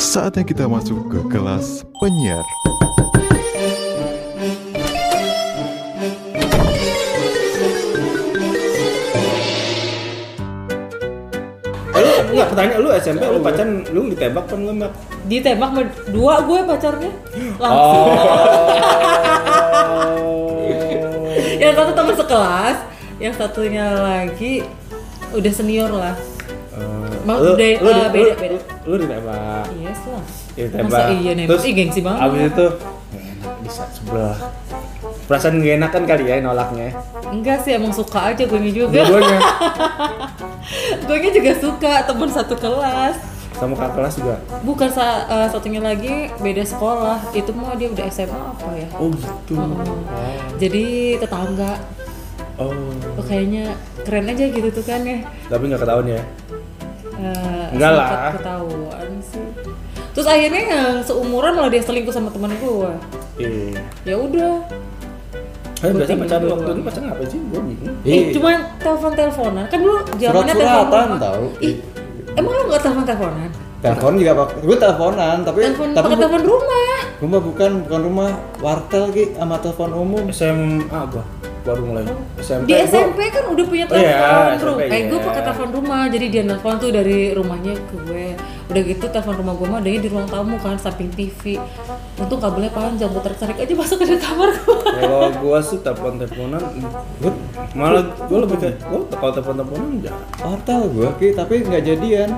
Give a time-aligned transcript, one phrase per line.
[0.00, 2.40] Saatnya kita masuk ke kelas penyiar.
[11.94, 14.92] Lu enggak pertanyaan lu SMP lu pacaran lu ditembak kan nggak
[15.28, 17.12] Ditembak sama dua gue pacarnya.
[17.60, 18.08] Langsung.
[21.60, 22.76] yang satu teman sekelas,
[23.20, 24.64] yang satunya lagi
[25.32, 26.14] udah senior lah.
[27.20, 28.56] Ma- lu, udah, lu, eh, lu, beda, lu, beda.
[28.82, 30.24] lu ditembak Yes lah.
[30.50, 31.60] ditembak Masa iya nembak?
[31.60, 32.20] Ih, gengsi banget.
[32.22, 32.66] abis itu
[33.10, 34.36] nggak enak bisa sebelah
[35.26, 36.88] perasaan gak enak kan kali ya nolaknya
[37.28, 38.88] Enggak sih, emang suka aja gue juga.
[38.90, 39.38] dua-duanya
[41.06, 43.16] gue juga suka temen satu kelas.
[43.52, 47.20] sama kakak kelas juga Bukan sa- eh, satunya lagi beda sekolah.
[47.30, 48.88] Itu mah dia udah SMA apa ya?
[48.94, 49.54] oh gitu
[50.56, 50.84] Jadi
[51.18, 51.76] tetangga.
[52.60, 52.72] Oh
[53.12, 55.24] Oh, kayaknya keren aja gitu tuh kan ya.
[55.46, 56.22] tapi nggak ketahuan ya
[57.16, 58.32] Eh, Enggak lah.
[58.32, 59.44] ketahuan sih.
[60.10, 62.92] Terus akhirnya yang seumuran malah dia selingkuh sama teman gue.
[63.36, 64.64] iya Ya udah.
[65.80, 67.38] Eh, biasa pacaran waktu itu pacaran apa sih?
[67.42, 67.96] Gue bingung.
[68.02, 71.44] Eh, cuman telepon teleponan kan dulu zamannya telepon tahu.
[71.60, 71.74] Ih,
[72.34, 73.50] emang lu nggak telepon teleponan?
[73.80, 77.00] Telepon juga pak, gue teleponan tapi Telepon tapi telepon rumah.
[77.16, 80.24] rumah bukan bukan rumah wartel ki sama telepon umum.
[80.30, 81.24] SMA gua
[81.62, 82.04] baru mulai.
[82.38, 82.66] SMP.
[82.66, 84.84] Di gua- SMP kan udah punya Oh iya, telepon rumah.
[84.86, 85.26] Eh, gue iya.
[85.26, 86.02] pakai telepon rumah.
[86.06, 88.26] Jadi dia nelfon tuh dari rumahnya ke gue.
[88.70, 91.58] Udah gitu telepon rumah gue mah adanya di ruang tamu kan samping TV.
[92.20, 94.78] Untung kabelnya panjang, gue tarik aja masuk ke dalam kamar gue.
[95.00, 96.62] Kalau gua sih telepon teleponan,
[97.18, 97.32] gua
[97.72, 100.14] malah gua lebih kayak gua kalau telepon teleponan enggak.
[100.38, 102.30] Wartel gue ki tapi nggak jadian.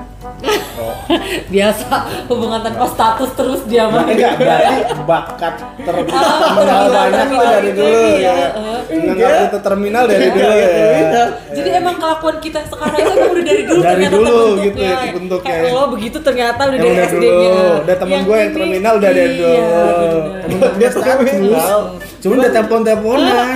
[1.52, 1.94] Biasa
[2.30, 4.06] hubungan tanpa status terus dia mah.
[4.06, 4.74] Enggak, berarti
[5.05, 8.17] bakat terminal terminal, banyak tuh dari terminal dulu ya.
[8.22, 8.46] iya.
[8.89, 11.24] Menganggap itu terminal dari dulu ya.
[11.52, 15.52] Jadi emang kelakuan kita sekarang itu udah dari dulu Dari ternyata dulu gitu ya, terbentuknya.
[15.52, 17.53] Kayak lo begitu ternyata udah dari udah SD-nya.
[17.84, 19.53] Udah temen gue yang terminal udah dari dulu.
[19.53, 20.69] Iya.
[20.79, 21.79] Dia terminal.
[22.23, 23.55] Cuma udah telepon-teleponan.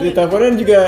[0.00, 0.80] Di teleponan juga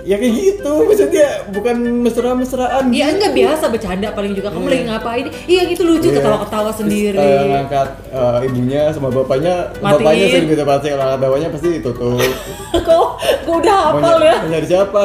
[0.00, 2.88] ya kayak gitu maksudnya bukan mesra-mesraan.
[2.88, 5.26] Iya enggak biasa bercanda paling juga kamu lagi ngapain?
[5.44, 6.22] Iya gitu lucu Iya.
[6.22, 7.18] ketawa-ketawa sendiri.
[7.20, 9.92] Terus, eh, ngangkat eh, ibunya sama bapaknya, Matiin.
[10.00, 12.16] bapaknya sering gitu pasti kalau bapaknya pasti tutup.
[12.88, 13.08] Kok
[13.44, 14.36] gue udah hafal ya?
[14.40, 15.02] mau nyari siapa?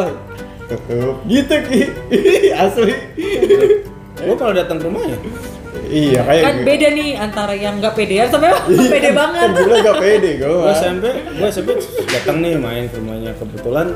[0.66, 1.16] Tutup.
[1.28, 1.82] Gitu ki.
[2.64, 2.94] Asli.
[4.16, 5.18] Gua kalau datang ke rumah ya
[5.86, 9.50] Iya kayak Kan beda nih antara yang nggak pedean sama yang pede banget.
[9.50, 10.48] Kan gue gak pede gue.
[10.48, 11.70] gue SMP gue SMP
[12.08, 13.32] datang nih main ke rumahnya.
[13.36, 13.88] Kebetulan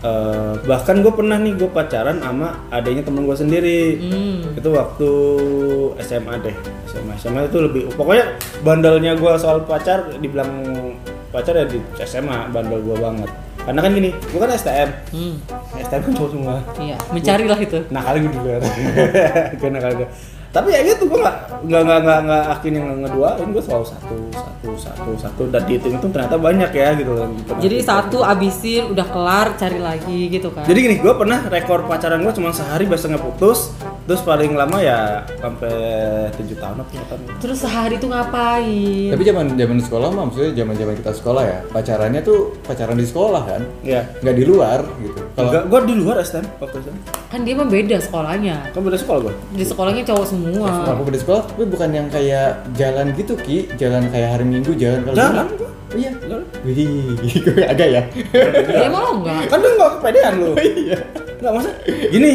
[0.00, 3.80] eh, bahkan gue pernah nih gue pacaran sama adanya temen gue sendiri.
[4.52, 5.10] Itu waktu
[6.00, 7.14] SMA deh SMA.
[7.16, 10.50] SMA itu lebih pokoknya bandelnya gue soal pacar dibilang
[11.28, 13.30] pacar ya di SMA bandel gue banget.
[13.64, 15.34] Karena kan gini gue kan STM Hmm,
[15.74, 16.54] STM kan cowok semua.
[16.76, 17.78] Iya, mencarilah itu.
[17.88, 18.52] nakal gue juga
[19.56, 20.08] gue nakal gue
[20.54, 24.16] tapi ya gitu gue nggak nggak nggak nggak nggak akhir yang ngeduain gue selalu satu
[24.30, 29.06] satu satu satu dan dihitung itu ternyata banyak ya gitu kan Jadi satu abisin udah
[29.10, 30.62] kelar cari lagi gitu kan.
[30.62, 35.00] jadi gini gue pernah rekor pacaran gue cuma sehari biasanya putus terus paling lama ya
[35.38, 35.72] sampai
[36.34, 39.08] tujuh tahun apa tahun Terus sehari tuh ngapain?
[39.10, 43.04] Tapi zaman zaman sekolah mah maksudnya zaman zaman kita sekolah ya pacarannya tuh pacaran di
[43.04, 45.20] sekolah kan, ya nggak di luar gitu.
[45.34, 46.90] Kalau Enggak, gue di luar STM waktu itu
[47.26, 48.56] Kan dia mah beda sekolahnya.
[48.70, 50.68] kan beda sekolah gue Di sekolahnya cowok semua.
[50.86, 55.00] aku beda sekolah tapi bukan yang kayak jalan gitu ki, jalan kayak hari minggu jalan
[55.02, 55.70] kalau Jalan gua.
[55.94, 56.10] Oh iya.
[56.66, 56.90] Wih,
[57.46, 58.02] gue agak ya.
[58.66, 59.42] Dia malah enggak.
[59.46, 60.98] kan lu nggak kepedean lu Iya.
[61.44, 61.70] Nggak masa
[62.08, 62.30] gini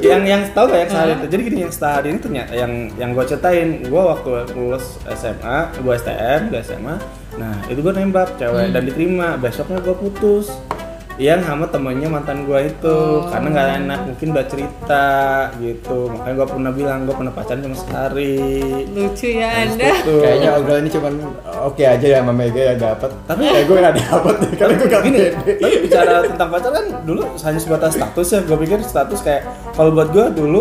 [0.00, 1.26] yang yang tahu gak yang sehari itu?
[1.28, 5.92] Jadi gini yang sehari ini ternyata yang yang gue ceritain gue waktu lulus SMA gue
[5.92, 6.96] STM gue SMA
[7.34, 9.36] nah itu gue nembak cewek dan diterima.
[9.36, 10.48] Besoknya gue putus
[11.14, 12.96] yang sama temennya mantan gue itu
[13.30, 15.06] karena nggak enak mungkin udah cerita
[15.62, 18.34] gitu makanya gue pernah bilang gue pernah pacaran cuma sehari
[18.90, 19.86] Lucu ya Habis Anda.
[19.94, 20.16] itu.
[20.18, 21.12] Kayaknya obrolan ini cuman
[21.70, 23.10] oke aja ya sama Mega ya dapat.
[23.30, 27.22] Tapi ya gue nggak dapat karena gue gak gini tapi bicara tentang pacar kan dulu
[27.30, 29.42] hanya sebatas status ya gue pikir status kayak
[29.78, 30.60] kalau buat gue dulu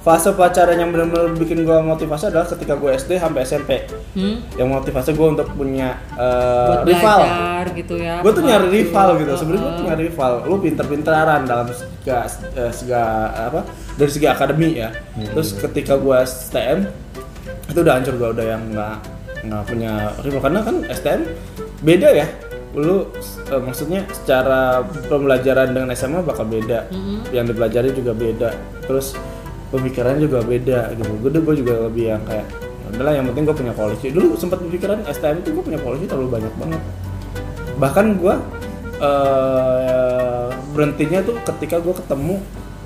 [0.00, 3.70] fase pacaran yang benar-benar bikin gue motivasi adalah ketika gue SD sampai SMP
[4.10, 4.40] Hmm?
[4.54, 7.18] yang motivasi gue untuk punya eh, Buat rival.
[7.20, 8.14] belajar gitu ya.
[8.18, 9.30] gue tuh nyari rival gitu.
[9.36, 10.32] Sebenarnya gue tuh nyari rival.
[10.44, 12.18] Lu pinter-pinteran dalam sega,
[12.54, 13.60] eh, sega apa
[13.94, 14.90] dari segi akademi ya.
[15.14, 16.88] Terus ketika gue STM
[17.66, 18.96] itu udah hancur gue udah yang nggak
[19.42, 20.40] nggak punya rival.
[20.40, 21.20] Karena kan STM
[21.80, 22.26] beda ya.
[22.72, 23.10] Lu
[23.46, 26.88] eh, maksudnya secara pembelajaran dengan SMA bakal beda.
[27.28, 28.50] Yang dipelajari juga beda.
[28.82, 29.14] Terus
[29.70, 33.56] pemikirannya juga beda gitu gue gue juga lebih yang kayak "Ya udahlah yang penting gue
[33.56, 36.82] punya quality dulu sempat pikiran STM itu gue punya quality terlalu banyak banget
[37.76, 38.34] bahkan gue
[39.00, 42.34] eh berhentinya tuh ketika gue ketemu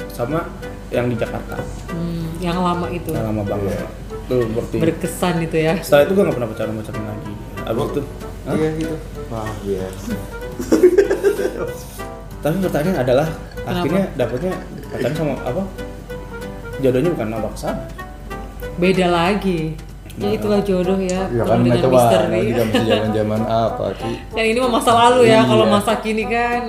[0.08, 0.46] sama
[0.88, 1.58] yang di Jakarta
[1.90, 3.86] Hmm, yang lama itu yang lama banget Iya.
[4.24, 5.74] tuh berarti berkesan itu ya.
[5.80, 7.32] setelah itu gue nggak pernah pacaran pacaran lagi
[7.64, 8.00] abis itu
[8.44, 8.52] Hah?
[8.52, 8.96] Iya gitu.
[9.26, 9.86] Wah, iya.
[12.38, 13.26] tapi pertanyaan adalah
[13.64, 14.52] akhirnya dapetnya
[14.90, 15.62] pacaran sama apa
[16.84, 17.82] jodohnya bukan nama ke sana
[18.74, 19.78] Beda lagi.
[20.14, 21.26] Ya itulah jodoh ya.
[21.26, 22.40] Ya kan dengan macam misteri.
[22.54, 24.14] juga masih zaman-zaman apa sih?
[24.38, 25.30] Yang ini mah masa lalu ya.
[25.30, 25.40] Iya.
[25.50, 26.60] Kalau masa kini kan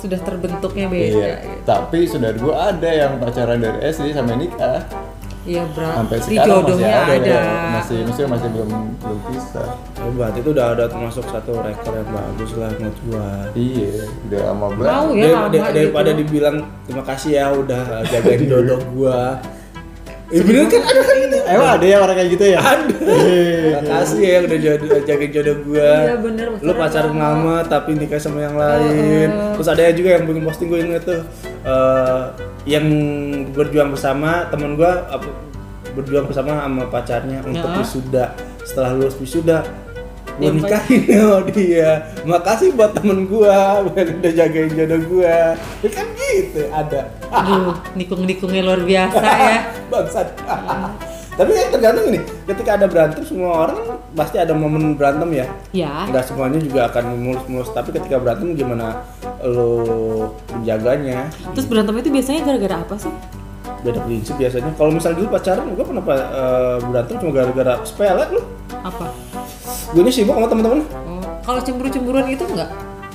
[0.00, 1.16] sudah terbentuknya beda.
[1.16, 1.34] Iya.
[1.64, 4.84] Tapi saudara gua ada yang pacaran dari SD sampai nikah.
[5.44, 5.84] Iya, bro.
[5.84, 7.12] Sampai sekarang masih jodohnya ada.
[7.12, 7.28] ada.
[7.28, 7.42] ya.
[7.76, 9.62] Masih maksudnya masih belum belum bisa.
[9.94, 13.92] hebat itu udah ada termasuk satu rekor yang bagus lah menurut gua Iya,
[14.24, 14.88] udah lama banget.
[14.88, 16.20] Mau ya lama daripada gitu.
[16.20, 19.20] dibilang terima kasih ya udah jagain jodoh gua
[20.32, 22.58] Eh bener kan ada kan ini Emang ada ya orang kayak gitu ya?
[22.58, 27.90] ada terima kasih ya udah jodoh, jagain jodoh gua Iya, bener, lu pacaran lama tapi
[27.92, 31.20] nikah sama yang lain terus ada juga yang bikin posting gue inget tuh
[31.64, 32.22] eh,
[32.64, 32.86] yang
[33.50, 35.28] berjuang bersama temen gua apa,
[35.92, 37.78] berjuang bersama sama pacarnya untuk Ya.
[37.80, 38.24] wisuda.
[38.64, 39.64] Setelah lulus wisuda
[40.34, 42.10] gue nikahin sama dia.
[42.26, 45.54] Makasih buat temen gua yang udah jagain jodoh gua.
[45.54, 47.06] Ya kan gitu ada.
[47.30, 49.58] Aduh, nikung-nikungnya luar biasa ya.
[49.94, 50.28] bangsat
[51.34, 53.78] tapi kan tergantung ini ketika ada berantem semua orang
[54.12, 56.06] pasti ada momen berantem ya Ya.
[56.06, 59.02] nggak semuanya juga akan mulus-mulus tapi ketika berantem gimana
[59.40, 63.12] lo menjaganya Terus berantem itu biasanya gara-gara apa sih?
[63.84, 68.40] beda prinsip biasanya kalau misalnya dulu pacaran gue pernah eh, berantem cuma gara-gara sepele lu
[68.80, 69.06] Apa?
[69.92, 72.70] gue ini sibuk sama temen-temen Oh, kalau cemburu-cemburuan itu enggak?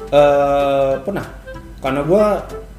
[0.10, 1.26] eh pernah
[1.80, 2.24] karena gue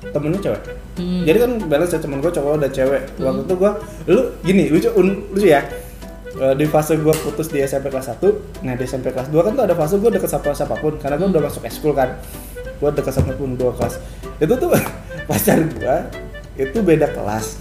[0.03, 0.63] temennya cewek.
[0.97, 1.23] Hmm.
[1.23, 3.03] jadi kan balance ya temen gue cowok dan cewek.
[3.17, 3.71] Waktu itu gue
[4.09, 5.61] lu gini lucu un- lucu ya.
[6.33, 8.23] Eh, di fase gue putus di SMP kelas 1
[8.63, 11.17] nah di SMP kelas 2 kan tuh ada fase gue deket sama siapa pun karena
[11.17, 12.17] gue udah masuk eskul kan.
[12.77, 14.01] Gue deket sama pun dua kelas.
[14.37, 14.73] Itu tuh
[15.29, 15.97] pacar gue
[16.59, 17.61] itu beda kelas.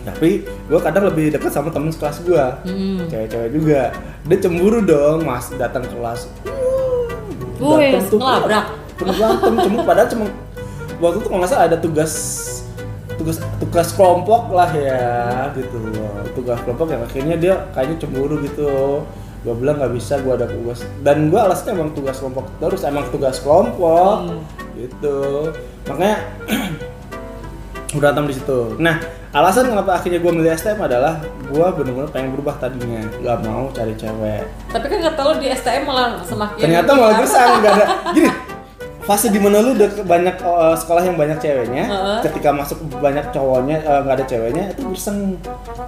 [0.00, 3.04] Tapi gue kadang lebih deket sama temen sekelas gue Hmm.
[3.06, 3.82] cewek-cewek juga.
[4.22, 6.30] Dia cemburu dong mas datang kelas.
[7.56, 8.66] Wih, Berantem tuh, ngelabrak.
[8.92, 10.24] penuh berantem cuma padahal cuma
[11.00, 12.12] waktu itu kalau nggak salah ada tugas
[13.16, 15.02] tugas tugas kelompok lah ya
[15.52, 16.24] gitu loh.
[16.32, 19.02] Tugas kelompok yang akhirnya dia kayaknya cemburu gitu.
[19.40, 20.84] Gue bilang nggak bisa gue ada tugas.
[21.00, 24.40] Dan gue alasannya emang tugas kelompok terus emang tugas kelompok Hmm.
[24.72, 25.48] gitu.
[25.84, 26.16] Makanya
[27.96, 28.76] berantem di situ.
[28.78, 29.00] Nah
[29.30, 33.02] alasan kenapa akhirnya gue milih STM adalah gue bener-bener pengen berubah tadinya.
[33.20, 34.42] Nggak mau cari cewek.
[34.70, 37.86] Tapi kan kata lo di STM malah semakin ternyata malah gersang nggak ada.
[38.16, 38.30] Gini
[39.10, 42.18] fase di mana lu udah banyak uh, sekolah yang banyak ceweknya Heeh.
[42.30, 45.34] ketika masuk banyak cowoknya uh, nggak ada ceweknya itu gersang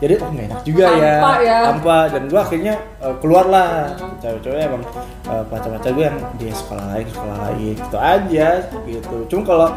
[0.02, 1.14] jadi oh enak juga ya.
[1.22, 1.58] Hampa ya.
[1.70, 1.98] hampa.
[2.10, 4.82] Dan gua akhirnya uh, keluar lah cewek-cewek emang
[5.30, 8.48] uh, pacar-pacar gue yang di sekolah lain sekolah lain gitu aja
[8.90, 9.16] gitu.
[9.30, 9.68] Cuma kalau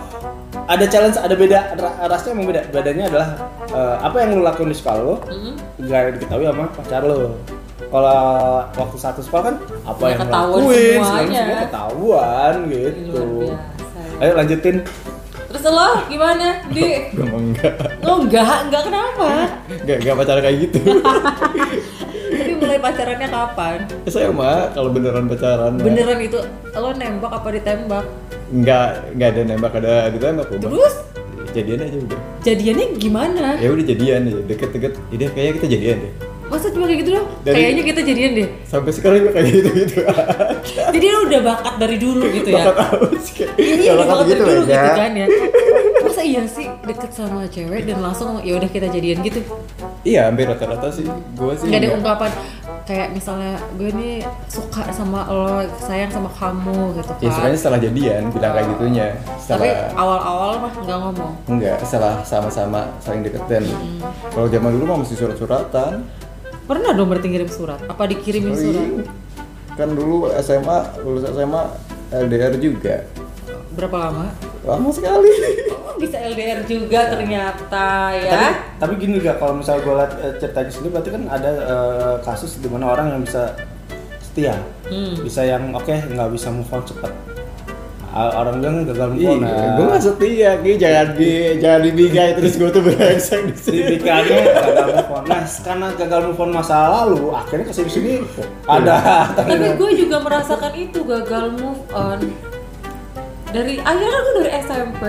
[0.65, 2.61] ada challenge ada beda ra- rasanya emang beda.
[2.73, 3.29] Bedanya adalah
[3.69, 5.53] uh, apa yang lu lakuin di sekolah lo Mm-mm.
[5.85, 7.37] nggak diketahui sama pacar lo
[7.87, 8.19] kalau
[8.71, 11.39] waktu satu sekolah kan apa Ya, yang ketahuan semuanya.
[11.39, 13.99] semua ketahuan Luar gitu biasa.
[14.17, 14.77] ayo lanjutin
[15.45, 16.47] Terus lo gimana?
[16.67, 17.73] Di Gue enggak.
[18.03, 19.27] Oh enggak, enggak kenapa?
[19.71, 20.79] Enggak, enggak pacaran kayak gitu.
[22.35, 23.77] Tapi mulai pacarannya kapan?
[24.03, 25.71] SMA kalau beneran pacaran.
[25.71, 25.81] mah.
[25.81, 26.39] Beneran itu
[26.73, 28.03] lo nembak apa ditembak?
[28.51, 30.47] Enggak, enggak ada nembak, ada ditembak.
[30.51, 30.93] Terus
[31.53, 32.19] Jadian aja udah.
[32.43, 33.47] jadiannya gimana?
[33.55, 34.91] Ya udah jadian aja, deket-deket.
[35.07, 36.13] Jadi kayaknya kita jadian deh.
[36.45, 37.27] Masa cuma kayak gitu doang?
[37.41, 38.47] Dari- Kayaknya kita jadian deh.
[38.63, 39.97] Sampai sekarang juga kayak gitu-gitu.
[40.95, 42.63] Jadi lo udah bakat dari dulu gitu ya?
[42.63, 43.51] Bakat aus kayak.
[43.55, 44.77] Iya, Ya, udah bakat bakat dari dulu ya.
[44.77, 45.27] gitu kan ya.
[45.97, 49.41] Masa iya sih deket sama cewek dan langsung ya udah kita jadian gitu?
[50.01, 51.05] Iya, hampir rata-rata sih.
[51.33, 51.65] Gue sih.
[51.65, 52.31] Gak ada ungkapan
[52.85, 55.49] kayak misalnya gue nih suka sama lo,
[55.79, 57.33] sayang sama kamu gitu Ya kan.
[57.33, 59.05] sebenarnya setelah jadian bilang kayak gitunya.
[59.17, 61.31] Tapi Setelah awal-awal mah nggak ngomong.
[61.47, 63.65] enggak, setelah sama-sama saling deketin.
[64.29, 66.05] Kalau zaman dulu mah mesti surat-suratan.
[66.65, 67.77] Pernah dong berarti ngirim surat?
[67.85, 68.81] Apa dikirimin surat?
[68.81, 69.05] Sering.
[69.75, 71.61] Kan dulu SMA, lulus SMA
[72.09, 73.05] LDR juga.
[73.75, 74.25] Berapa lama?
[74.65, 75.29] Lama sekali.
[75.69, 78.51] Oh, bisa LDR juga ternyata tapi ya.
[78.75, 82.59] tapi gini juga kalau misalnya gue liat eh, ceritanya sendiri berarti kan ada eh, kasus
[82.59, 83.55] di mana orang yang bisa
[84.19, 85.15] setia Hmm.
[85.17, 87.09] bisa yang oke nggak bisa move on cepat
[88.15, 90.71] orang bilang gagal move on Iya, gue gak setia, Ki.
[90.79, 93.79] Jangan di jangan dibigai terus gue tuh brengsek di sini.
[93.99, 95.23] Tipikalnya gagal move on.
[95.27, 98.13] Nah, karena gagal move on masa lalu, akhirnya ke sini sini
[98.65, 99.27] ada.
[99.35, 102.19] Tapi gue juga merasakan itu gagal move on.
[103.51, 105.03] Dari akhirnya gue dari SMP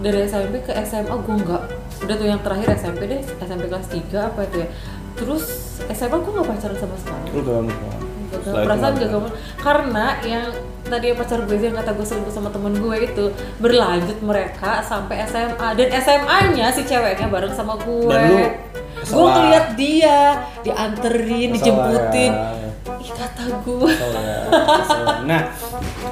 [0.00, 1.62] dari SMP ke SMA gue nggak
[2.08, 4.68] udah tuh yang terakhir SMP deh SMP kelas 3 apa itu ya
[5.12, 5.44] terus
[5.92, 8.00] SMA gue nggak pacaran sama sekali Lu gagal move on.
[8.30, 9.20] Gagal Setelah itu perasaan gagal
[9.58, 10.46] karena yang
[10.80, 13.24] tadi yang pacar gue yang kata gue selingkuh sama temen gue itu
[13.62, 18.10] berlanjut mereka sampai SMA dan SMA-nya si ceweknya bareng sama gue.
[18.10, 18.38] Dan lu
[19.00, 20.18] gue ngeliat dia
[20.60, 22.32] dianterin dijemputin.
[22.34, 22.98] ya.
[23.00, 23.90] ih kata gue.
[23.90, 24.38] Ya.
[25.24, 25.40] Nah,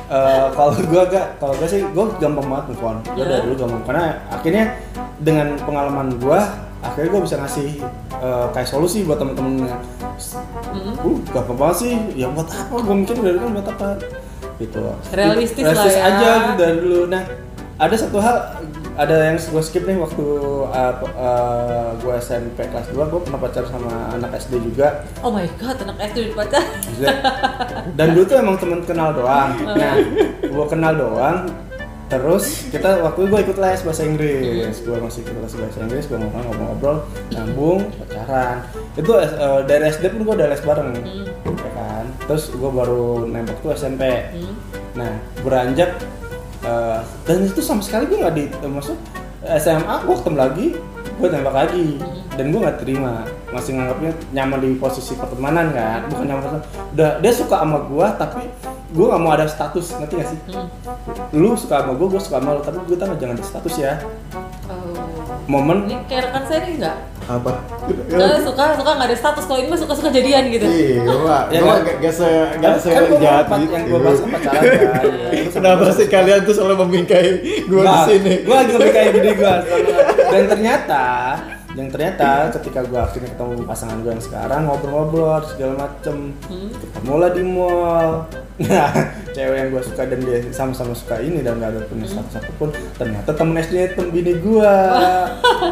[0.09, 2.97] eh, kalau gue agak, kalau gue sih gue gampang banget move on.
[3.13, 3.25] Gue Ya.
[3.29, 3.83] dari dulu gampang.
[3.89, 4.65] Karena akhirnya
[5.19, 6.41] dengan pengalaman gue,
[6.79, 7.69] akhirnya gue bisa ngasih
[8.19, 9.83] eh, kayak solusi buat temen-temen yang,
[10.69, 10.99] Hmm.
[10.99, 11.93] uh gampang banget sih.
[12.19, 12.75] Ya buat apa?
[12.83, 13.89] Gue mikir dari dulu buat apa?
[14.59, 14.83] Gitu.
[15.15, 16.09] Realistis lah Realistis ya.
[16.11, 17.01] aja gitu dari dulu.
[17.07, 17.23] Nah,
[17.79, 18.37] ada satu hal
[18.99, 20.27] ada yang gue skip nih waktu
[20.67, 25.47] uh, uh, gue SMP kelas 2 gue pernah pacar sama anak SD juga oh my
[25.63, 26.67] god anak SD pacar
[27.95, 29.95] dan dulu tuh emang temen kenal doang nah
[30.43, 31.47] gue kenal doang
[32.09, 34.75] terus kita waktu itu gue ikut les bahasa Inggris.
[34.81, 36.97] Gue masih ikut les bahasa Inggris gue ngobrol-ngobrol
[37.29, 38.65] nyambung pacaran.
[38.97, 40.91] Itu eh, dari SD pun gue udah les bareng
[41.45, 42.05] ya kan?
[42.25, 44.57] Terus gue baru nembak tuh SMP Hmm.
[44.97, 45.13] nah
[45.45, 46.01] beranjak
[46.65, 46.99] eh,
[47.29, 48.97] dan itu sama sekali gue nggak di eh, maksud
[49.61, 50.67] SMA gue ketemu lagi
[51.19, 52.01] gue tembak lagi.
[52.39, 53.27] Dan gue nggak terima.
[53.51, 56.07] Masih nganggapnya nyaman di posisi pertemanan kan?
[56.07, 56.63] Bukan nyaman
[56.95, 58.43] udah dia suka sama gue tapi
[58.89, 60.69] gue nggak mau ada status ngerti gak sih Hmm.
[61.35, 63.93] lu suka sama gue gue suka sama lu tapi gue tahu jangan ada status ya
[64.65, 64.97] oh.
[65.45, 66.97] momen ini kayak rekan saya nih enggak
[67.29, 67.53] Apa?
[67.85, 71.39] Nggak, suka suka nggak ada status kalau ini mah suka suka jadian gitu Iya, gua
[71.47, 71.85] Ya gua kan?
[71.85, 73.69] gak, gak se gak se kan gua jahat gitu.
[73.69, 74.63] yang gue bahas pacaran
[75.37, 77.27] Ya, Kenapa sih kalian tuh selalu memingkai
[77.69, 78.35] gua di sini?
[78.43, 79.55] Gue lagi kayak gini gue.
[80.27, 81.05] Dan ternyata,
[81.79, 86.75] yang ternyata ketika gue akhirnya ketemu pasangan gue yang sekarang ngobrol-ngobrol segala macem, Hmm.
[86.75, 88.11] ketemu lah di mall.
[88.59, 88.91] Nah,
[89.39, 92.51] cewek yang gue suka dan dia sama-sama suka ini dan gak ada punya status apa
[92.59, 94.75] pun, ternyata temen SD temen bini gue.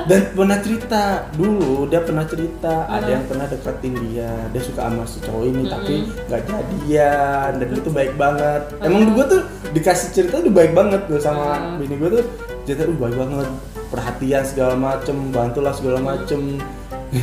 [0.06, 1.02] Dan pernah cerita
[1.34, 5.62] dulu dia pernah cerita ada yang pernah deketin dia, dia suka sama si cowok ini
[5.66, 5.94] tapi
[6.30, 8.62] nggak jadian dan itu baik banget.
[8.78, 9.42] Emang gue tuh
[9.74, 11.82] dikasih cerita tuh baik banget tuh sama Hmm.
[11.82, 12.24] bini gue tuh
[12.62, 13.50] cerita uh baik banget
[13.96, 16.60] perhatian segala macem bantulah segala macem.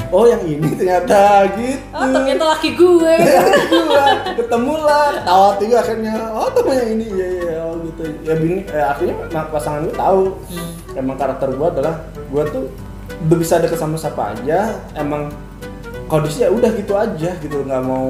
[0.10, 1.78] Oh yang ini ternyata gitu.
[1.94, 3.16] Oh ternyata laki gue.
[3.70, 6.18] Gua ketemu lah tawa tiga akhirnya.
[6.34, 8.04] Oh temen yang ini ya ya oh gitu.
[8.26, 10.22] Ya bini eh, akhirnya nah, pasangan gue tahu.
[10.98, 12.64] Emang karakter gue adalah gue tuh
[13.30, 14.82] udah bisa deket sama siapa aja.
[14.98, 15.30] Emang
[16.10, 17.62] kondisi ya udah gitu aja gitu.
[17.62, 18.10] Nggak mau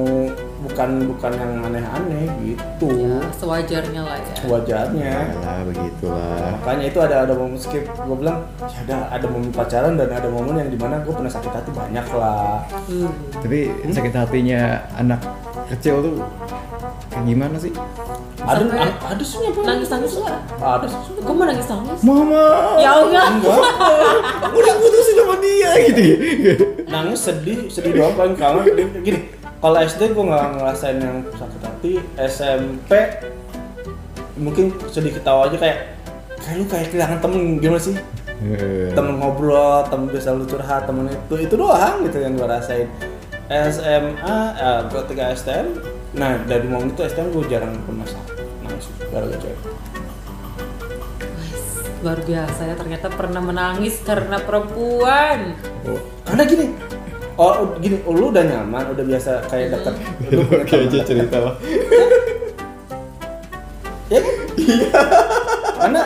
[0.64, 2.88] bukan bukan yang aneh-aneh gitu.
[2.90, 4.34] Ya sewajarnya lah ya.
[4.48, 6.58] Wajarnya Alah, begitulah.
[6.58, 7.84] makanya itu ada ada momen skip.
[7.84, 11.30] Gue bilang ya ada ada momen pacaran dan ada momen yang di mana gue pernah
[11.30, 12.64] sakit hati banyak lah.
[12.88, 13.12] Hmm.
[13.44, 13.58] Tapi
[13.92, 15.20] sakit hatinya anak
[15.68, 16.14] kecil tuh
[17.12, 17.72] kayak gimana sih?
[18.44, 20.40] ada ada, ada sih nangis nangis nggak?
[20.60, 20.84] Ada.
[20.84, 22.44] Sih gue mau nangis nangis Mama,
[22.76, 23.60] ya enggak enggak
[24.44, 26.04] aku diputusin sama dia gitu.
[26.92, 28.68] nangis sedih sedih doang paling kangen.
[28.68, 29.20] Dia- gini
[29.64, 31.92] kalau SD gue nggak ngerasain yang sakit hati.
[32.20, 32.92] SMP
[34.36, 35.96] mungkin sedih ketawa aja kayak
[36.36, 37.96] kayak lu kayak kehilangan temen gimana sih?
[38.92, 42.92] Temen ngobrol temen bisa lu curhat temen itu itu doang gitu yang gue rasain.
[43.48, 45.80] SMA eh, ketika STM
[46.12, 48.36] nah dari momen itu STM gue jarang pernah sakit
[48.68, 49.60] nangis gara-gara cewek.
[52.04, 55.56] Luar biasa ya ternyata pernah menangis karena perempuan.
[55.88, 56.68] Oh, karena gini
[57.34, 59.94] oh gini lu udah nyaman udah biasa kayak deket
[60.34, 61.54] lu Kayak aja cerita lah.
[64.12, 64.34] ya kan?
[65.80, 66.02] karena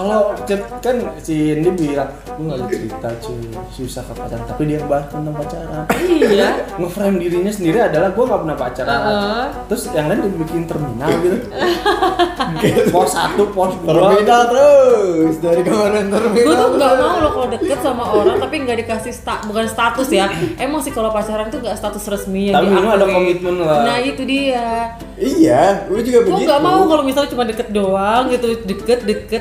[0.00, 3.40] kalau cet- kan si Indi bilang gue gak ada cerita cuy.
[3.70, 4.44] Susah ke pacaran.
[4.46, 5.84] Tapi dia bahas tentang pacaran.
[6.00, 6.48] Iya.
[6.74, 8.98] Ngeframe dirinya sendiri adalah gue gak pernah pacaran.
[9.00, 9.44] Heeh.
[9.68, 11.36] terus yang lain dibikin terminal gitu.
[12.90, 13.88] Pos satu pos dua.
[14.16, 15.34] Terminal terus.
[15.38, 16.40] Dari kemarin terminal.
[16.40, 20.08] gue tuh nggak mau loh kalau deket sama orang tapi nggak dikasih sta bukan status
[20.10, 20.26] ya.
[20.56, 23.84] Emang sih kalau pacaran tuh nggak status resmi yang Tapi ada komitmen lah.
[23.84, 24.96] nah itu dia.
[25.20, 26.48] Iya, gue juga gue begitu.
[26.48, 28.48] nggak mau kalau misalnya cuma deket doang gitu.
[28.64, 29.40] Deket deket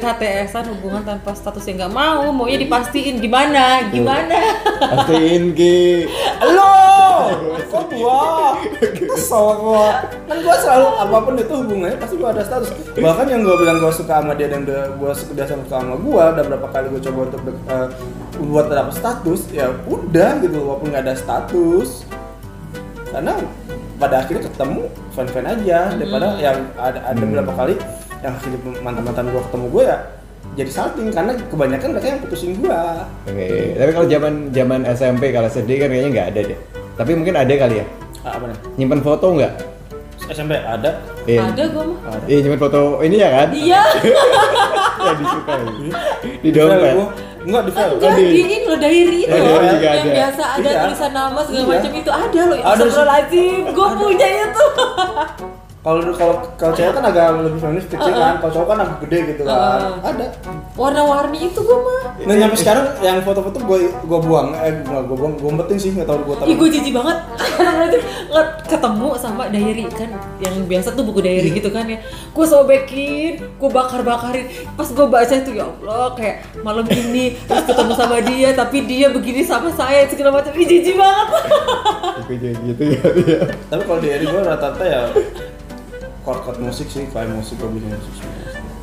[0.50, 6.10] HTSan hubungan tanpa status yang nggak mau maunya dipastiin gimana gimana Pastiin ki.
[6.58, 6.74] Lo,
[7.70, 8.58] kok gua?
[8.82, 10.10] Kesel gua.
[10.25, 12.74] Kan gua selalu apa pun itu hubungannya pasti gua ada status.
[12.98, 14.65] Bahkan yang gua bilang gua suka sama dia dan
[14.98, 17.88] gua suka sama sama gua, dan berapa kali gua coba untuk eh,
[18.50, 22.10] buat dapet status, ya udah gitu walaupun nggak ada status.
[23.13, 23.38] Karena
[24.01, 24.82] pada akhirnya ketemu
[25.13, 27.75] fan-fan aja daripada yang ada ada beberapa kali
[28.24, 30.00] yang akhirnya mantan-mantan gua ketemu gua ya
[30.59, 33.07] jadi salting karena kebanyakan mereka yang putusin gua.
[33.23, 36.59] Oke, tapi kalau zaman zaman SMP kalau sedih kan kayaknya nggak ada deh.
[36.93, 37.85] Tapi mungkin ada kali ya.
[38.21, 38.57] Ah, apa nih?
[38.75, 39.53] Nyimpen foto nggak?
[40.27, 40.99] SMP ada.
[41.23, 41.41] Iya.
[41.47, 42.25] ada gue mah Ada.
[42.27, 43.47] Iya, nyimpen foto ini ya kan?
[43.49, 43.81] iya
[45.05, 45.63] ya disukai.
[46.43, 46.93] Di dompet.
[46.93, 47.07] Gua
[47.39, 47.93] Enggak di file.
[47.95, 50.11] Enggak, Oh, ini loh diary itu Yang ada.
[50.11, 50.79] biasa ada Iya.
[50.83, 51.71] tulisan nama segala Iya.
[51.71, 52.57] macam itu ada loh.
[52.59, 52.67] Ada.
[52.75, 54.65] Astagfirullahaladzim, gue punya itu.
[55.79, 59.17] Kalau kalau kalau cewek kan agak lebih feminis kecil kan, kalau cowok kan agak gede
[59.31, 59.55] gitu kan.
[59.55, 59.95] Uh.
[60.03, 60.25] Ada.
[60.75, 62.03] Warna-warni itu gue mah.
[62.19, 65.95] Nah nyampe sekarang yang foto-foto gue gue buang, eh nggak gue buang, gue umpetin sih
[65.95, 66.48] nggak tahu gue tahu.
[66.51, 67.17] Ih gue jijik banget
[67.55, 71.57] Karena itu nggak ketemu sama diary kan Yang biasa tuh buku diary Iya.
[71.63, 74.45] gitu kan ya Gue sobekin, gue bakar-bakarin
[74.75, 79.07] Pas gue baca itu ya Allah Kayak malam ini terus ketemu sama dia Tapi dia
[79.09, 81.27] begini sama saya segala macam Ih jijik banget
[82.19, 83.00] Itu kayak gitu ya.
[83.15, 83.39] dia.
[83.67, 85.01] Tapi kalau di eri gue rata-rata ya
[86.31, 88.38] chord-chord musik sih, kayak musik gue bikin musik semua.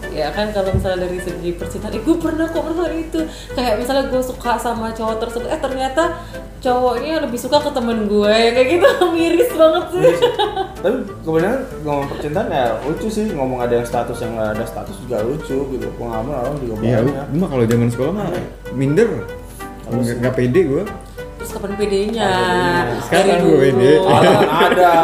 [0.07, 3.21] Ya kan kalau misalnya dari segi percintaan Eh gue pernah kok pernah itu
[3.53, 6.25] Kayak misalnya gue suka sama cowok tersebut Eh ternyata
[6.57, 10.31] cowoknya lebih suka ke temen gue Kayak gitu miris banget sih Iya sih.
[10.81, 14.97] Tapi kebanyakan ngomong percintaan ya lucu sih, ngomong ada yang status yang nggak ada status
[15.05, 15.87] juga lucu gitu.
[15.99, 17.25] Pengalaman orang juga Iya, banyak.
[17.27, 18.29] gue mah kalau zaman sekolah mah
[18.73, 19.09] minder.
[19.85, 20.83] Nggak nggak pede gue.
[21.67, 22.31] Terus kapan PD-nya?
[23.03, 23.95] Sekarang Dari gue.
[24.47, 24.95] Ada.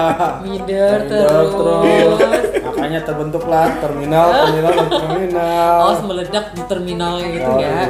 [0.42, 2.19] Minder Terus, terus.
[2.62, 5.75] Makanya terbentuklah terminal, terminal, terminal.
[5.83, 7.81] Oh, meledak di terminalnya gitu Oh, ya.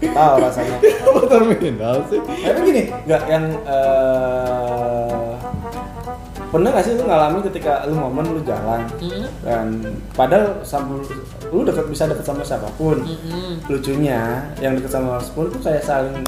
[0.00, 0.76] Tahu rasanya.
[0.80, 2.20] Apa terminal sih?
[2.20, 5.32] Tapi gini, nggak yang eh
[6.50, 9.22] pernah gak sih lu ngalamin ketika lu momen lu jalan Hmm.
[9.46, 9.66] dan
[10.10, 10.98] padahal sambil
[11.46, 13.62] lu deket bisa deket sama siapa pun Mm-mm.
[13.70, 16.26] lucunya yang deket sama siapa pun tuh kayak saling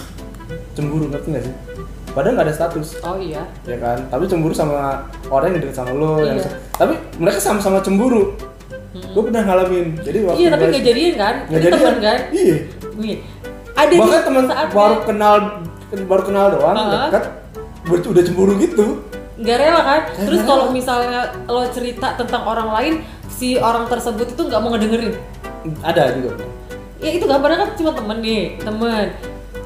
[0.78, 1.54] cemburu ngerti gak sih
[2.12, 3.42] padahal nggak ada status Oh iya.
[3.64, 6.48] ya kan tapi cemburu sama orang yang deket sama lo yang Iya.
[6.72, 8.36] tapi mereka sama-sama cemburu
[8.92, 11.34] gue pernah ngalamin jadi waktu Iya, tapi nggak jadian kan?
[11.46, 11.80] nggak jadian.
[11.80, 12.18] temen kan?
[12.30, 12.56] iya
[12.92, 13.16] Nih.
[13.72, 15.36] Ada bahkan teman baru kenal
[16.02, 17.08] baru kenal doang Uh-huh.
[17.08, 17.24] dekat
[17.82, 18.86] ber- udah cemburu gitu
[19.32, 20.00] nggak rela kan?
[20.06, 22.94] Nggak Terus kalau misalnya lo cerita tentang orang lain,
[23.26, 25.16] si orang tersebut itu nggak mau ngedengerin.
[25.80, 26.36] ada juga
[27.00, 29.06] Ya itu gambarnya kan cuma temen nih, temen.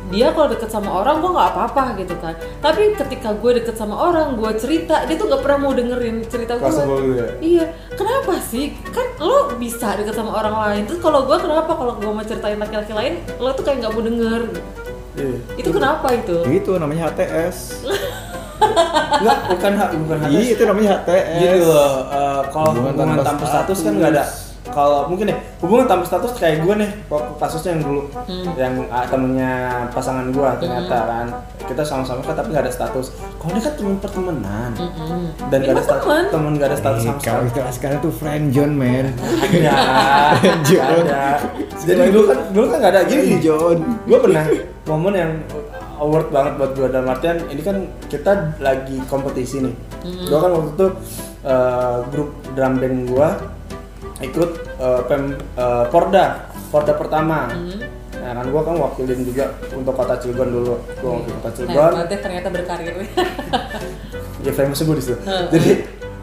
[0.06, 2.30] Dia kalau deket sama orang gue nggak apa-apa gitu kan.
[2.56, 6.54] Tapi ketika gue deket sama orang, gue cerita, dia tuh nggak pernah mau dengerin cerita
[6.54, 6.70] gue.
[6.70, 7.28] Gitu ya?
[7.36, 8.70] Iya, kenapa sih?
[8.86, 10.82] Kan lo bisa deket sama orang lain.
[10.86, 14.02] Terus kalau gue kenapa kalau gue mau ceritain laki-laki lain, lo tuh kayak nggak mau
[14.04, 14.42] denger.
[15.16, 16.36] iya Itu kenapa itu?
[16.46, 17.82] Itu namanya HTS.
[19.16, 21.28] enggak bukan hak bukan hak Iya, itu namanya HTS.
[21.36, 23.80] gitu loh eh, kalau Hubungan tanpa status, kan status.
[23.92, 24.24] nggak ada
[24.68, 28.44] kalau mungkin ya hubungan tanpa status kayak gue nih waktu kasusnya yang dulu Hmm.
[28.54, 29.52] yang ah, temennya
[29.90, 31.26] pasangan gue ternyata kan
[31.62, 35.22] kita sama-sama kan tapi nggak ada status kalau ini kan teman pertemanan Mm-mm.
[35.46, 36.24] dan nggak ada status teman?
[36.28, 39.06] temen nggak ada status Eh, sama kalau sekali istilah sekarang tuh friend John man.
[39.46, 39.74] ada
[40.62, 41.04] John.
[41.04, 41.24] ada
[41.78, 43.78] jadi dulu kan dulu kan nggak ada gini John.
[44.02, 44.44] gue pernah
[44.84, 45.32] momen yang
[45.96, 47.76] award banget buat gue dalam artian ini kan
[48.06, 49.74] kita lagi kompetisi nih
[50.04, 50.86] gue kan waktu itu
[51.42, 53.28] eh, grup drum band gue
[54.24, 54.50] ikut
[54.80, 57.52] eh, pem eh, Porda Porda pertama.
[58.16, 60.74] Nah, kan gue kan wakilin juga untuk kota Cilegon dulu.
[60.98, 61.92] Gue wakil kota Cilegon.
[62.10, 62.94] deh ternyata berkarir.
[64.44, 65.18] ya famous gue di situ.
[65.22, 65.46] Heeh.
[65.54, 65.70] jadi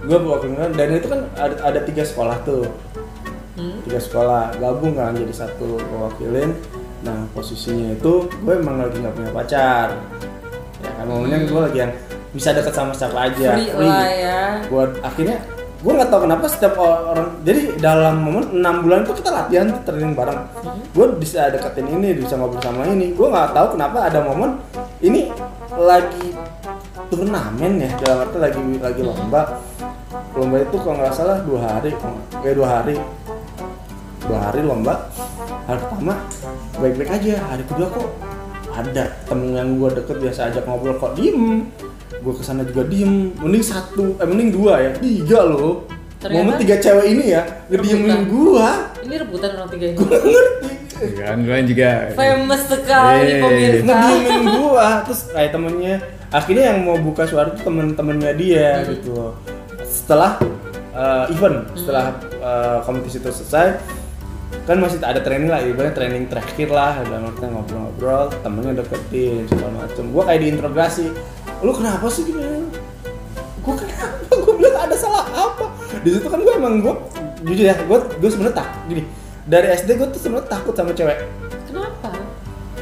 [0.04, 2.68] gue wakilin dan itu kan ada, ada tiga sekolah tuh.
[3.56, 3.80] Hmm.
[3.88, 4.58] tiga sekolah.
[4.60, 6.52] Gabung kan jadi satu gue wakilin.
[7.08, 9.88] Nah posisinya itu gue emang lagi nggak punya pacar.
[10.84, 11.94] Ya kan momennya gue lagi yang
[12.36, 13.56] bisa deket sama siapa aja.
[13.56, 14.42] Free lah ya.
[14.68, 15.38] gue akhirnya
[15.84, 20.16] gue nggak tahu kenapa setiap orang jadi dalam momen enam bulan itu kita latihan training
[20.16, 20.40] bareng.
[20.96, 23.12] Gue bisa deketin ini bisa ngobrol sama ini.
[23.12, 24.64] Gue nggak tahu kenapa ada momen
[25.04, 25.28] ini
[25.76, 26.32] lagi
[27.12, 29.60] turnamen ya dalam arti lagi lagi lomba.
[30.40, 31.92] Lomba itu kalau nggak salah dua hari
[32.40, 32.96] kayak dua hari.
[34.24, 35.12] Dua hari lomba.
[35.68, 36.16] Hari pertama
[36.80, 37.34] baik-baik aja.
[37.52, 38.08] Hari kedua kok
[38.72, 41.20] ada temen yang gue deket biasa ajak ngobrol kok.
[41.20, 41.68] Diem
[42.20, 43.34] gue ke sana juga diem.
[43.40, 44.92] Mending satu eh mending dua ya.
[44.94, 45.88] Tiga loh.
[46.20, 48.96] Ternyata- momen tiga cewek ini ya ngediemin gua.
[49.04, 49.96] Ini rebutan orang tiga ini.
[49.98, 50.72] gue ngerti.
[51.20, 51.90] Kan gue juga.
[52.16, 53.42] Famous sekali Eh.
[53.44, 53.84] pemirsa.
[53.84, 54.88] ngediemin gua.
[55.04, 55.96] Terus kayak temennya.
[56.32, 59.14] Akhirnya yang mau buka suara itu temen-temennya dia gitu.
[59.14, 59.34] Loh.
[59.84, 60.42] setelah
[60.98, 63.78] uh, event setelah uh, kompetisi itu selesai
[64.66, 69.86] kan masih ada training lah ibaratnya training terakhir lah dalam artian ngobrol-ngobrol temennya deketin segala
[69.86, 70.10] macem.
[70.10, 71.06] Gua kayak diinterogasi
[71.64, 72.68] lu kenapa sih gini
[73.64, 74.28] gua kenapa?
[74.36, 75.72] Gua bilang ada salah apa?
[76.04, 77.00] Di situ kan gua emang gua
[77.48, 79.08] jujur ya gua gua sebenarnya tak gini.
[79.48, 81.24] Dari SD gua tuh sebenarnya takut sama cewek.
[81.72, 82.12] Kenapa?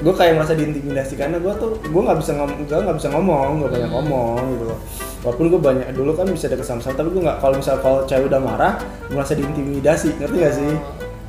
[0.02, 3.62] gue kayak merasa diintimidasi karena gue tuh gue nggak bisa ngomong gue nggak bisa ngomong
[3.62, 4.80] nggak banyak ngomong gitu loh.
[5.22, 8.26] Walaupun gue banyak dulu kan bisa deket sama tapi gue nggak kalau misal kalau cewek
[8.26, 10.74] udah marah gue merasa diintimidasi ngerti gak sih?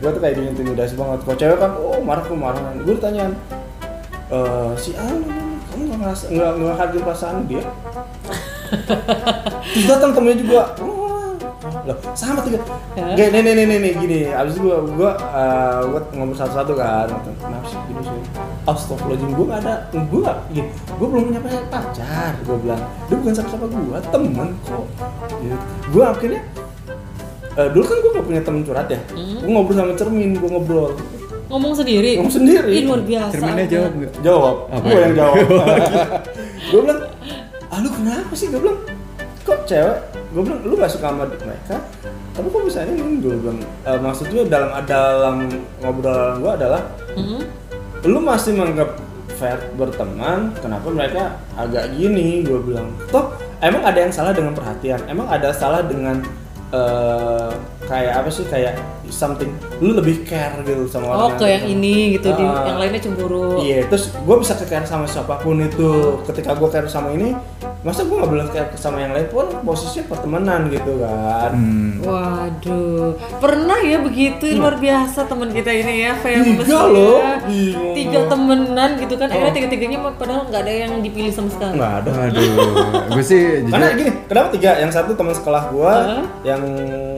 [0.00, 1.20] Gue tuh kayak diintimidasi banget.
[1.28, 2.60] Kalau cewek kan oh marah gue marah.
[2.80, 3.32] Gue ditanyain
[4.32, 5.04] eh si A
[5.72, 7.64] kamu nggak ngerasa nggak hargai perasaan dia?
[9.72, 10.62] Terus datang temennya juga.
[10.84, 11.32] Oh,
[11.88, 12.60] loh sama tiga.
[12.92, 13.16] Ya.
[13.16, 14.18] Gini, nih nih nih nih gini.
[14.28, 17.08] Abis itu gua gua uh, gua ngomong satu-satu kan.
[17.24, 18.20] Kenapa sih gitu sih
[18.68, 19.74] Astagfirullahaladzim gua gak ada
[20.12, 20.68] gua gak gini
[21.00, 21.40] gua belum punya
[21.72, 22.82] pacar gua bilang.
[23.08, 24.84] Dia bukan siapa-siapa gua temen kok.
[25.40, 25.56] Gitu.
[25.96, 26.40] gua akhirnya
[27.56, 29.00] eh, dulu kan gua gak punya temen curhat ya.
[29.16, 29.38] Hmm.
[29.40, 30.92] gua ngobrol sama cermin gua ngobrol
[31.52, 32.16] Ngomong sendiri.
[32.16, 33.32] ngomong sendiri Ih, luar biasa.
[33.34, 34.12] Cerminnya jawab nggak?
[34.20, 35.00] jawab Apa gue ya?
[35.02, 35.36] yang jawab
[36.70, 37.00] gue bilang
[37.68, 38.78] ah lu kenapa sih gue bilang
[39.42, 39.96] kok cewek
[40.32, 41.76] gue bilang lu gak suka sama mereka
[42.32, 45.36] tapi kok bisa ini gue bilang "Eh, maksudnya dalam dalam
[45.78, 47.44] ngobrolan gue adalah Hmm?
[48.02, 48.96] lu masih menganggap
[49.34, 51.22] fair berteman kenapa mereka
[51.54, 56.24] agak gini gue bilang toh emang ada yang salah dengan perhatian emang ada salah dengan
[56.72, 57.50] eh,
[57.82, 58.74] kayak apa sih kayak
[59.06, 62.64] something lu lebih care gitu sama orang Oh, ke yang ini gitu, di, Ah.
[62.64, 63.60] yang lainnya cemburu.
[63.60, 66.16] Iya, terus gue bisa ke care sama siapa pun itu.
[66.24, 67.36] Ketika gue care sama ini,
[67.82, 71.52] masa gue nggak boleh care sama yang lain pun posisinya pertemanan gitu kan.
[71.52, 72.00] Hmm.
[72.00, 76.82] Waduh, pernah ya begitu luar biasa teman kita ini ya, famous Tiga ya.
[76.88, 77.92] loh, bingung.
[77.92, 79.56] Tiga temenan gitu kan, akhirnya Oh.
[79.58, 81.76] tiga-tiganya mah padahal nggak ada yang dipilih sama sekali.
[81.76, 82.10] Nggak ada.
[82.14, 82.48] Waduh,
[83.10, 84.70] gue sih Karena gini, kenapa tiga?
[84.78, 86.24] Yang satu teman sekolah gue, Hah?
[86.42, 86.61] yang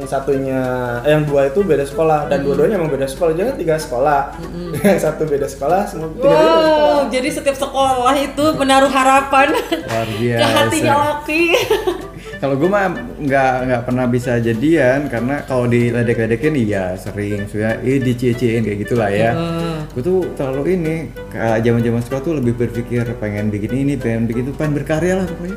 [0.04, 0.60] satunya,
[1.04, 3.32] eh, yang dua itu beda sekolah dan dua-duanya emang beda sekolah.
[3.34, 4.20] Jangan tiga sekolah.
[4.84, 6.82] yang satu beda sekolah, semua tiga beda sekolah.
[6.84, 10.46] Wow, jadi setiap sekolah itu menaruh harapan Luar ke biasa.
[10.54, 11.42] hatinya Oki.
[12.42, 12.92] Kalau gue mah
[13.24, 19.08] nggak nggak pernah bisa jadian karena kalau diledek-ledekin iya sering sudah eh dicie-ciein kayak gitulah
[19.08, 19.32] ya.
[19.32, 19.88] Hmm.
[19.96, 20.96] Gue tuh terlalu ini
[21.32, 25.26] kayak zaman-zaman sekolah tuh lebih berpikir pengen bikin ini, pengen bikin itu, pengen berkarya lah
[25.30, 25.56] pokoknya.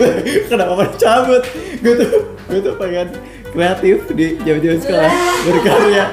[0.50, 1.42] Kenapa pada cabut?
[1.82, 2.10] Gue tuh
[2.48, 3.08] gue tuh pengen
[3.52, 5.12] kreatif di zaman-zaman sekolah
[5.46, 6.04] berkarya.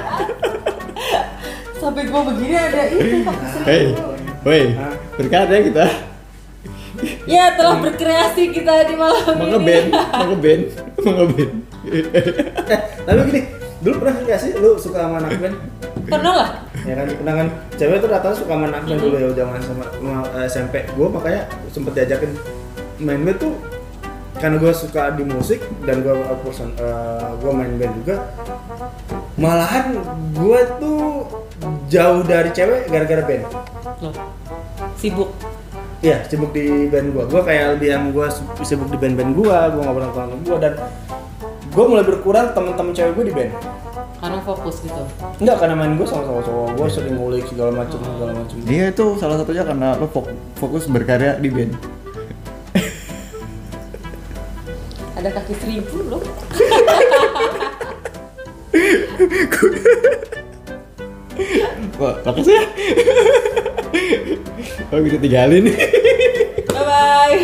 [1.80, 3.24] Sampai gua begini ada itu.
[3.68, 3.96] Hei,
[4.44, 4.76] woi,
[5.16, 5.86] berkarya kita.
[7.24, 9.48] Ya telah berkreasi kita di malam ini.
[9.48, 10.64] ngeband,
[11.00, 11.52] mau ngeband.
[12.68, 13.40] Eh, tapi gini,
[13.80, 15.56] dulu pernah nggak sih lu suka sama anak band?
[16.04, 16.50] Pernah lah.
[16.84, 19.84] ya kan pernah kan cewek tuh rata-rata suka main anak band dulu ya zaman sama
[19.88, 22.32] sama, eh, SMP gue makanya sempet diajakin
[23.00, 23.54] main band tuh
[24.36, 26.72] karena gue suka di musik dan gue person
[27.40, 28.16] gue main band juga
[29.36, 29.96] malahan
[30.32, 31.28] gue tuh
[31.88, 33.44] jauh dari cewek gara-gara band
[34.00, 34.14] Loh.
[34.96, 35.28] Sibuk.
[36.00, 37.28] Iya, sibuk di band gua.
[37.28, 38.32] Gua kayak lebih yang gua
[38.64, 40.72] sibuk di band-band gua, gua ngobrol sama temen gua dan
[41.76, 43.52] gua mulai berkurang teman-teman cewek gua di band.
[44.16, 45.02] Karena fokus gitu.
[45.36, 48.56] Enggak karena main gua sama sama cowok, gua sering ngulik segala macam segala macam.
[48.64, 51.76] Iya itu salah satunya karena lo fok- fokus berkarya di band.
[55.20, 56.24] Ada kaki seribu loh.
[62.00, 62.64] Wah, makasih ya.
[64.88, 65.76] oh gitu tinggalin.
[66.72, 67.36] Bye bye.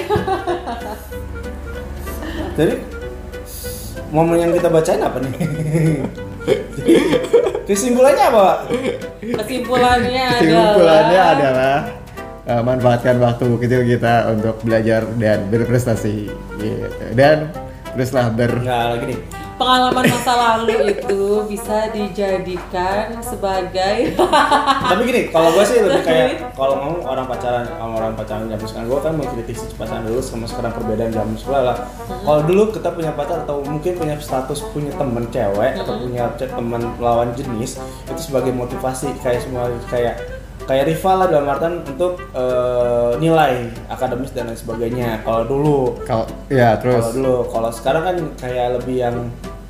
[2.57, 2.75] Jadi
[4.09, 5.37] momen yang kita bacain apa nih?
[7.69, 8.59] Kesimpulannya apa, Pak?
[9.45, 10.41] Kesimpulannya adalah.
[10.41, 11.77] Kesimpulannya adalah
[12.49, 16.33] eh, manfaatkan waktu kecil kita untuk belajar dan berprestasi.
[16.57, 16.89] Gitu.
[17.13, 17.66] Dan
[17.97, 19.21] teruslah ber Enggak lagi nih.
[19.57, 24.13] Pengalaman masa lalu itu bisa dijadikan sebagai
[24.93, 28.67] Tapi gini, kalau gua sih lebih kayak kalau ngomong orang pacaran sama orang pacaran zaman
[28.69, 31.77] sekarang gua kan mengkritisi pacaran dulu sama sekarang perbedaan zaman sekolah lah.
[32.05, 36.53] Kalau dulu kita punya pacar atau mungkin punya status punya temen cewek atau punya cewek
[36.53, 37.81] teman lawan jenis
[38.13, 40.36] itu sebagai motivasi kayak semua kayak
[40.67, 45.23] kayak rival lah dalam artian untuk eh, nilai akademis dan lain sebagainya.
[45.23, 45.79] Kalau dulu.
[46.03, 47.15] Kalau ya kalau terus.
[47.15, 47.37] dulu.
[47.55, 49.17] Kalau sekarang kan kayak lebih yang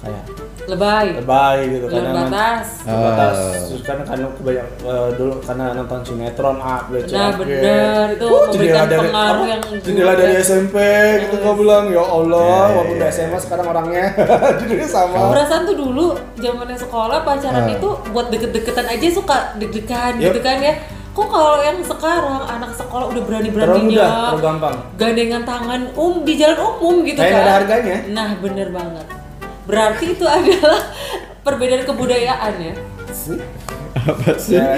[0.00, 0.24] kayak
[0.66, 2.66] lebay, lebay gitu kan batas.
[2.82, 3.54] terbatas Ah.
[3.64, 7.38] terus kan karena kebanyak eh, dulu karena nonton sinetron A B C Nah, A, B.
[7.40, 8.06] bener.
[8.12, 9.46] Itu Uh, memberikan jendela dari pengaruh apa?
[9.48, 10.32] yang jendela dari.
[10.38, 10.76] SMP
[11.20, 13.16] gitu gua bilang ya Allah Ya, ya, walaupun udah ya.
[13.16, 14.04] SMA sekarang orangnya
[14.58, 17.72] judulnya sama Perasaan tuh dulu zamannya sekolah pacaran Ah.
[17.72, 20.74] itu buat deket-deketan aja suka deg-degan gitu kan ya.
[21.10, 23.48] Kok kalau yang sekarang anak sekolah udah terlalu
[24.38, 27.40] gampang gandengan tangan um di jalan umum gitu Kayak kan.
[27.40, 27.96] ada harganya.
[28.10, 29.06] Nah, bener banget.
[29.66, 30.82] Berarti itu adalah
[31.42, 32.74] perbedaan kebudayaan ya.
[33.06, 33.38] sih
[33.96, 34.54] apa sih?
[34.54, 34.76] Ya,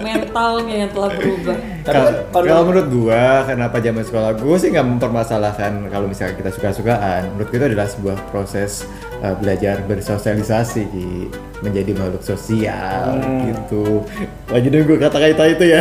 [0.00, 1.54] Mentalnya yang telah berubah.
[1.84, 6.34] tapi Kalau kan kalau menurut gua, kenapa zaman sekolah gua sih nggak mempermasalahkan kalau misalnya
[6.34, 7.28] kita suka-sukaan.
[7.36, 8.82] Menurut kita adalah sebuah proses
[9.20, 10.84] uh, belajar bersosialisasi
[11.60, 13.52] menjadi makhluk sosial Hmm.
[13.52, 14.02] gitu.
[14.48, 15.80] Lagi nunggu kata-kata itu ya.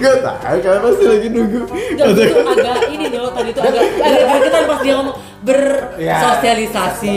[0.00, 1.60] Gak tahu, kalian pasti lagi nunggu.
[1.94, 7.16] Gak itu agak ini loh tadi itu agak agak gregetan pas dia ngomong bersosialisasi.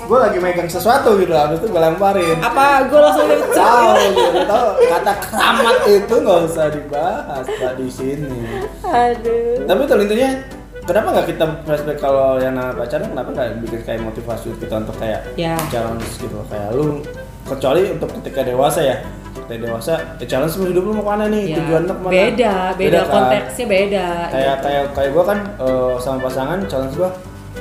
[0.00, 4.40] gue lagi megang sesuatu gitu habis itu gue lemparin Apa gue langsung dapet tahu gitu
[4.42, 8.40] tahu kata keramat itu nggak usah dibahas pak di sini
[8.80, 9.68] Aduh.
[9.68, 10.30] tapi itu intinya
[10.82, 14.96] kenapa nggak kita flashback kalau yang namanya pacaran kenapa nggak bikin kayak motivasi kita untuk
[14.96, 15.60] kayak Ya.
[15.68, 17.04] challenge gitu kayak lu
[17.44, 18.96] kecuali untuk ketika dewasa ya
[19.48, 22.02] ketika dewasa ya challenge lu hidup lu mau ke mana nih Ya, tujuan lu ke
[22.04, 23.08] mana beda, beda, kan?
[23.10, 24.06] konteksnya beda.
[24.28, 27.10] kayak kayak kayak gue kan eh, sama pasangan challenge gue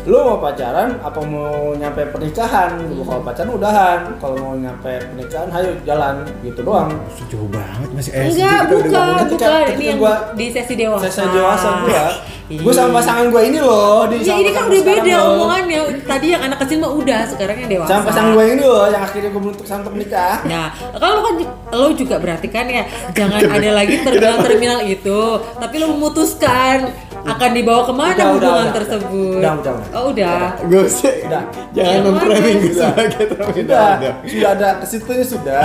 [0.04, 5.50] lu mau pacaran apa mau nyampe pernikahan Gua kalau pacaran udahan kalau mau nyampe pernikahan
[5.52, 6.94] ayo jalan gitu doang
[7.28, 9.18] Jauh banget masih SD Enggak, kita udah bukan, ngomong.
[9.18, 9.66] Ketika- bukan.
[9.66, 11.08] ketika Ini yang gua- di sesi dewasa.
[11.08, 12.04] saya dewasa gue
[12.48, 12.64] Iya.
[12.64, 15.80] gue sama pasangan gue ini loh di Ya ini kan udah beda omongannya.
[16.00, 17.92] Tadi yang anak kecil mah udah, sekarang yang dewasa.
[17.92, 21.34] sama pasangan gue ini loh yang akhirnya gue bentuk sama menikah Nah, kalau kan
[21.70, 25.20] lo juga berarti kan ya jangan ada lagi terminal-terminal itu,
[25.60, 26.88] tapi lo memutuskan
[27.28, 28.76] akan dibawa ke mana Udah, udah, hubungan udah.
[28.80, 29.36] tersebut.
[29.38, 29.88] Udah, udah, udah.
[29.94, 30.40] Oh udah.
[30.64, 31.44] Gue sih Udah.
[31.76, 32.64] jangan memframing mana?
[32.64, 33.52] gue sebagai terminal.
[33.52, 34.14] sudah Udah.
[34.24, 35.64] sudah ada ke situ sudah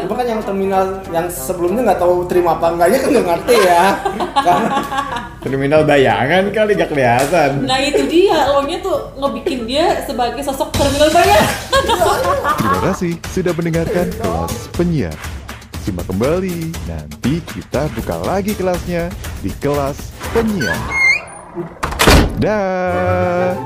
[0.00, 3.84] cuma kan yang terminal yang sebelumnya nggak tahu terima apa enggaknya kan nggak ngerti ya
[5.40, 7.64] Terminal bayangan kali gak kelihatan.
[7.64, 11.40] Nah itu dia, lo nya tuh ngebikin dia sebagai sosok terminal bayar.
[12.60, 15.16] Terima kasih sudah mendengarkan kelas penyiar.
[15.90, 19.10] Simak kembali, nanti kita buka lagi kelasnya
[19.42, 20.78] di kelas penyiar.
[22.38, 23.58] Dah.